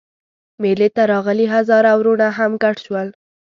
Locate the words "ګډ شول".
2.63-3.07